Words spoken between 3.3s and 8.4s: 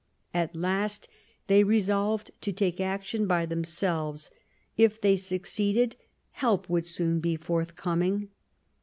themselves; if they succeeded, help would soon be forthcoming.